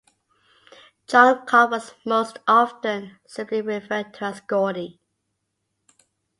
Johncock 1.07 1.69
was 1.69 1.93
most 2.03 2.39
often 2.47 3.19
simply 3.27 3.61
referred 3.61 4.15
to 4.15 4.23
as 4.23 4.41
Gordy. 4.41 4.99